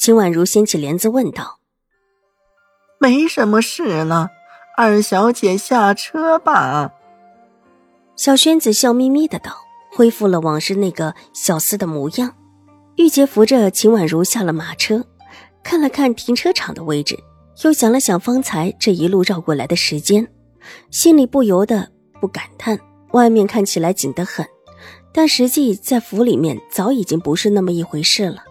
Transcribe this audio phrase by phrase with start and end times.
[0.00, 1.58] 秦婉如掀起帘子问道
[2.98, 4.30] ：“没什么事了，
[4.74, 6.90] 二小姐下车吧。”
[8.16, 9.52] 小轩子笑眯眯的道，
[9.92, 12.34] 恢复了往日那个小厮的模样。
[12.96, 15.04] 玉洁扶着秦婉如下了马车，
[15.62, 17.18] 看了看停车场的位置，
[17.62, 20.26] 又想了想方才这一路绕过来的时间，
[20.90, 21.92] 心里不由得
[22.22, 22.80] 不感叹：
[23.12, 24.46] 外面看起来紧得很，
[25.12, 28.44] 但实际在府里面早已经不是那么一回事了。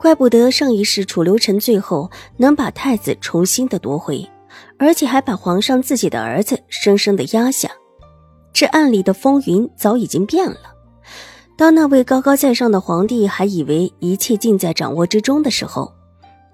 [0.00, 4.26] 怪不得上一世楚留臣最后能把太子重新的夺回，
[4.78, 7.68] 而且还把皇上自己的儿子生生的压下。
[8.50, 10.56] 这暗里的风云早已经变了。
[11.54, 15.92] 当那位高高在上的皇帝还以为一切尽在掌握之中的时候，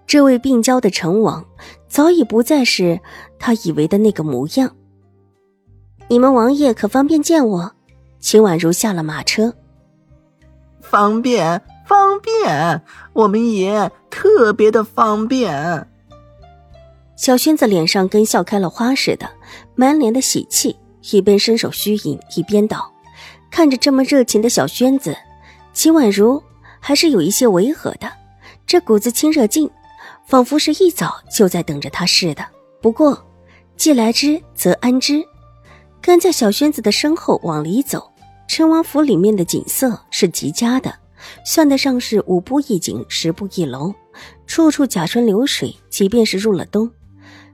[0.08, 1.46] 这位病娇的成王
[1.86, 3.00] 早已不再是
[3.38, 4.74] 他以为的那个模样。
[6.08, 7.72] 你们王爷可方便见我？
[8.18, 9.54] 秦婉如下了马车，
[10.80, 11.62] 方便。
[11.86, 15.88] 方便，我们也特别的方便。
[17.16, 19.30] 小轩子脸上跟笑开了花似的，
[19.74, 20.76] 满脸的喜气，
[21.12, 22.92] 一边伸手虚引，一边道
[23.50, 25.16] ：“看着这么热情的小轩子，
[25.72, 26.42] 秦婉如
[26.80, 28.12] 还是有一些违和的。
[28.66, 29.70] 这股子亲热劲，
[30.26, 32.44] 仿佛是一早就在等着他似的。
[32.82, 33.24] 不过，
[33.76, 35.24] 既来之则安之。
[36.02, 38.10] 跟在小轩子的身后往里走，
[38.46, 40.92] 陈王府里面的景色是极佳的。”
[41.44, 43.94] 算得上是五步一景，十步一楼，
[44.46, 45.74] 处处假山流水。
[45.88, 46.90] 即便是入了冬，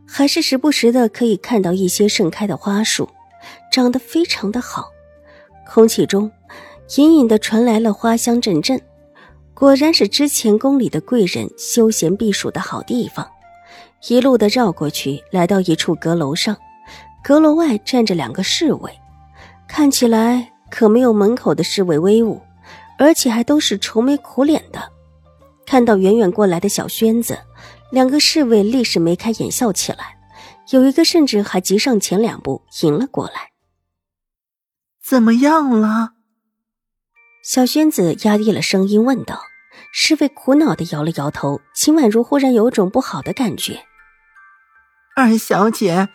[0.07, 3.09] 还是时不时的可以看到一些盛开的花树，
[3.71, 4.89] 长得非常的好。
[5.69, 6.31] 空气中
[6.97, 8.81] 隐隐的传来了花香阵阵，
[9.55, 13.27] 果然是之前宫里的贵人休闲避暑的好地方。
[14.09, 16.57] 一路的绕过去，来到一处阁楼上，
[17.23, 18.91] 阁楼外站着两个侍卫，
[19.69, 22.43] 看起来可没有门口的侍卫威武。
[23.03, 24.93] 而且还都是愁眉苦脸的，
[25.67, 27.37] 看到远远过来的小轩子，
[27.91, 30.17] 两个侍卫立时眉开眼笑起来，
[30.71, 33.51] 有一个甚至还急上前两步迎了过来。
[35.05, 36.13] 怎么样了？
[37.43, 39.43] 小轩子压低了声音问道。
[39.93, 41.61] 侍卫苦恼的摇了摇头。
[41.75, 43.85] 秦婉如忽然有种不好的感觉。
[45.17, 46.09] 二小姐，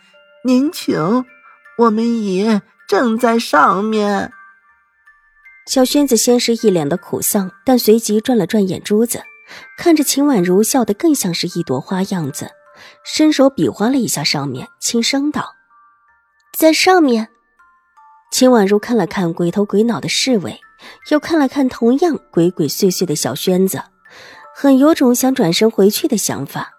[0.44, 1.26] 您请，
[1.76, 4.32] 我们爷正在上面。
[5.68, 9.22] 小轩子先是一脸的苦丧，但随即转了转眼珠子，
[9.76, 12.50] 看着秦婉如笑得更像是一朵花样子，
[13.04, 15.52] 伸手比划了一下上面，轻声道
[16.58, 17.28] ：“在上面。”
[18.32, 20.58] 秦婉如看了看鬼头鬼脑的侍卫，
[21.10, 23.82] 又看了看同样鬼鬼祟祟的小轩子，
[24.56, 26.70] 很有种想转身回去的想法。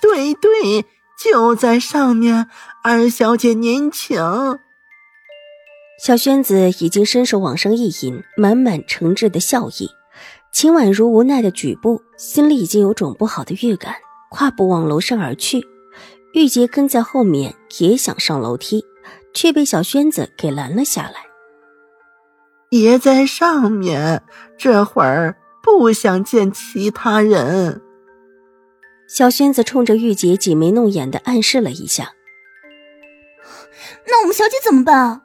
[0.00, 0.86] 对对，
[1.18, 2.48] 就在上面，
[2.84, 4.16] 二小姐您请。
[6.02, 9.88] 小轩子已经伸手往上一引，满满诚挚的笑意。
[10.50, 13.94] 秦婉如无奈的举步，心里已经有种不好的预感，
[14.28, 15.64] 跨步往楼上而去。
[16.34, 18.84] 玉洁跟在后面，也想上楼梯，
[19.32, 21.24] 却被小轩子给拦了下来。
[22.68, 24.24] 别在上面，
[24.58, 27.80] 这会儿不想见其他人。
[29.06, 32.14] 小轩子冲着玉洁挤眉弄眼的暗示了一下。
[34.08, 35.22] 那我们小姐怎么办啊？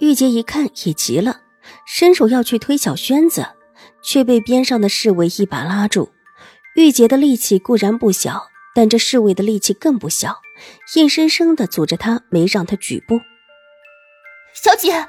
[0.00, 1.42] 玉洁一看也急了，
[1.86, 3.46] 伸手要去推小轩子，
[4.02, 6.10] 却被边上的侍卫一把拉住。
[6.74, 10.40] 玉洁的力气固然不小，但这侍卫的力气更不小，
[10.96, 13.20] 硬生生的阻着他，没让他举步。
[14.54, 15.06] 小姐，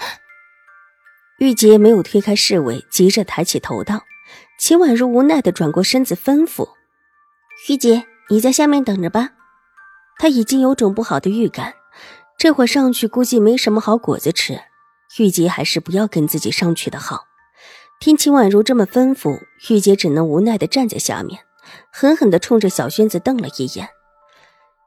[1.40, 4.04] 玉洁没有推开侍卫，急着抬起头道
[4.60, 6.68] ：“秦婉如无奈的转过身子，吩咐
[7.70, 9.30] 玉洁，你在下面等着吧。”
[10.20, 11.76] 他已经有种不好的预感，
[12.38, 14.60] 这会上去估计没什么好果子吃。
[15.20, 17.26] 玉洁还是不要跟自己上去的好。
[18.00, 21.42] 听秦婉如这么吩咐，玉洁只能无奈的站在下面，
[21.92, 23.90] 狠狠的冲着小轩子瞪了一眼。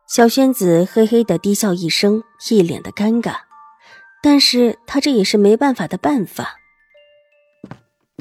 [0.08, 3.36] 小轩子嘿嘿的低笑一声，一脸的尴尬。
[4.22, 6.56] 但是他这也是没办法的办法。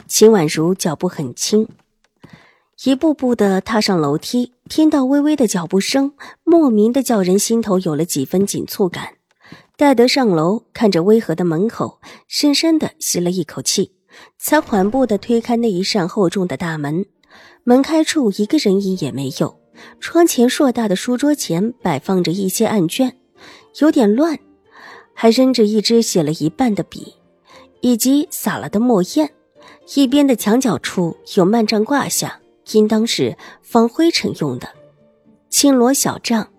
[0.05, 1.67] 秦婉如脚步很轻，
[2.83, 6.13] 一步步的踏上楼梯，听到微微的脚步声，
[6.43, 9.15] 莫名的叫人心头有了几分紧促感。
[9.75, 13.91] 戴德上楼，看着威和的门口，深深的吸了一口气，
[14.37, 17.07] 才缓步的推开那一扇厚重的大门，
[17.63, 19.59] 门开处一个人影也没有。
[19.99, 23.17] 窗前硕大的书桌前摆放着一些案卷，
[23.79, 24.37] 有点乱，
[25.15, 27.15] 还扔着一支写了一半的笔，
[27.81, 29.27] 以及洒了的墨砚。
[29.95, 32.39] 一边的墙角处有幔帐挂下，
[32.73, 34.69] 应当是防灰尘用的。
[35.49, 36.51] 青罗小帐，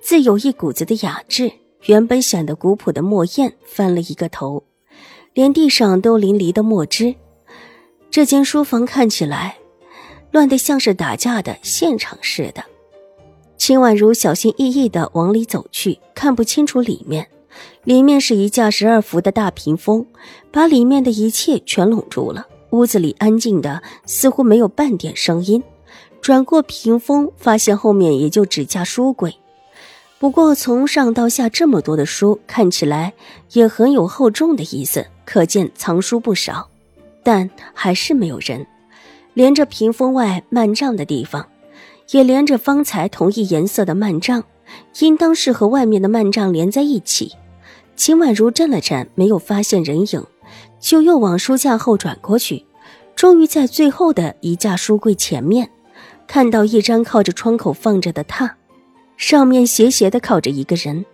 [0.00, 1.52] 自有一股子的雅致。
[1.86, 4.64] 原本显得古朴的墨砚翻了一个头，
[5.34, 7.14] 连地上都淋漓的墨汁。
[8.10, 9.56] 这间书房看起来
[10.32, 12.64] 乱得像是打架的现场似的。
[13.56, 17.28] 秦婉如小心翼翼地往里走去，看不清楚里面。
[17.84, 20.04] 里面是一架十二伏的大屏风，
[20.50, 22.46] 把里面的一切全拢住了。
[22.70, 25.62] 屋子里安静的似乎没有半点声音。
[26.20, 29.36] 转过屏风，发现后面也就只架书柜。
[30.18, 33.12] 不过从上到下这么多的书，看起来
[33.52, 36.68] 也很有厚重的意思，可见藏书不少。
[37.22, 38.66] 但还是没有人。
[39.34, 41.46] 连着屏风外幔帐的地方，
[42.12, 44.42] 也连着方才同一颜色的幔帐，
[45.00, 47.32] 应当是和外面的幔帐连在一起。
[47.94, 50.24] 秦婉如站了站，没有发现人影，
[50.80, 52.64] 就又往书架后转过去，
[53.14, 55.68] 终于在最后的一架书柜前面，
[56.26, 58.52] 看到一张靠着窗口放着的榻。
[59.16, 61.04] 上面斜斜的靠着一个人，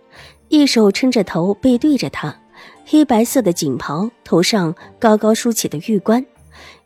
[0.49, 2.37] 一手撑着头，背对着他，
[2.85, 6.25] 黑白色的锦袍，头上高高梳起的玉冠，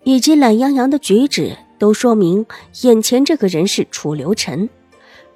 [0.04, 2.46] 以及懒洋洋的举止，都说明
[2.82, 4.70] 眼前这个人是楚留臣。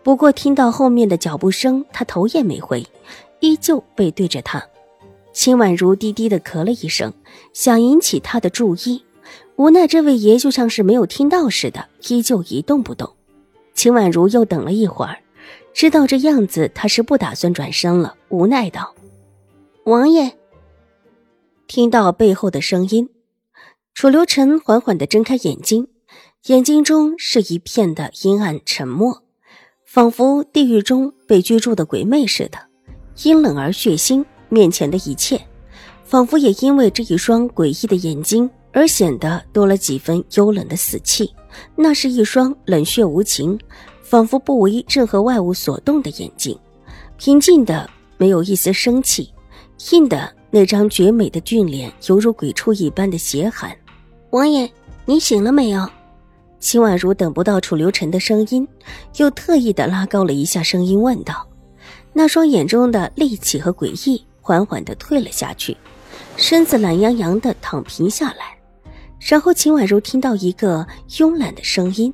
[0.04, 2.86] 不过听到后面的脚步声，他头也没回，
[3.40, 4.64] 依旧背对着他。
[5.34, 7.12] 秦婉如低低的咳了一声，
[7.54, 9.04] 想引起他的注意，
[9.56, 13.10] 无奈这位爷就像是没有听到似的，依旧一动不动。
[13.74, 15.18] 秦婉如又等了一会儿。
[15.74, 18.94] 知道这样子，他是不打算转身了，无奈道
[19.86, 20.38] ：“王爷。”
[21.68, 23.10] 听到背后的声音，
[23.94, 25.88] 楚留臣缓缓的睁开眼睛，
[26.48, 29.24] 眼睛中是一片的阴暗沉默，
[29.86, 32.60] 仿佛地狱中被居住的鬼魅似的，
[33.24, 34.26] 阴冷而血腥。
[34.50, 35.40] 面前的一切，
[36.04, 41.34] 仿佛也因为这一双诡异的眼睛而显得多了几分幽冷的死气。
[41.74, 43.58] 那是一双冷血无情。
[44.12, 46.60] 仿佛不为任何外物所动的眼睛，
[47.16, 49.34] 平静的没有一丝生气，
[49.94, 53.74] 硬的那张绝美的俊脸犹如鬼畜一般的邪寒。
[54.32, 54.70] 王爷，
[55.06, 55.90] 你醒了没有？
[56.60, 58.68] 秦婉如等不到楚留臣的声音，
[59.16, 61.48] 又特意的拉高了一下声音问道。
[62.12, 65.78] 那双眼中的戾气和诡异缓缓的退了下去，
[66.36, 68.58] 身子懒洋洋的躺平下来。
[69.22, 72.14] 然后秦婉如听到一个慵懒的声音。